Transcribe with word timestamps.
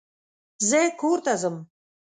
زه 0.69 0.81
کور 0.99 1.17
ته 1.25 1.33
ځم 1.41 1.55